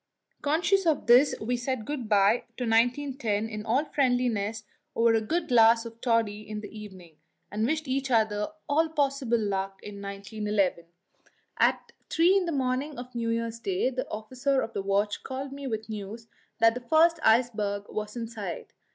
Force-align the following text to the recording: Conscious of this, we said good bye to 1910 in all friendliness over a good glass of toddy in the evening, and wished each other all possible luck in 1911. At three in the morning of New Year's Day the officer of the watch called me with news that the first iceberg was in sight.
Conscious 0.41 0.87
of 0.87 1.05
this, 1.05 1.35
we 1.39 1.55
said 1.55 1.85
good 1.85 2.09
bye 2.09 2.45
to 2.57 2.63
1910 2.63 3.47
in 3.47 3.63
all 3.63 3.85
friendliness 3.85 4.63
over 4.95 5.13
a 5.13 5.21
good 5.21 5.47
glass 5.49 5.85
of 5.85 6.01
toddy 6.01 6.41
in 6.41 6.61
the 6.61 6.75
evening, 6.75 7.17
and 7.51 7.67
wished 7.67 7.87
each 7.87 8.09
other 8.09 8.47
all 8.67 8.89
possible 8.89 9.37
luck 9.37 9.79
in 9.83 10.01
1911. 10.01 10.85
At 11.59 11.91
three 12.09 12.35
in 12.35 12.45
the 12.47 12.51
morning 12.51 12.97
of 12.97 13.13
New 13.13 13.29
Year's 13.29 13.59
Day 13.59 13.91
the 13.91 14.09
officer 14.09 14.59
of 14.61 14.73
the 14.73 14.81
watch 14.81 15.21
called 15.21 15.51
me 15.53 15.67
with 15.67 15.87
news 15.87 16.27
that 16.57 16.73
the 16.73 16.81
first 16.81 17.19
iceberg 17.23 17.85
was 17.87 18.15
in 18.15 18.27
sight. 18.27 18.73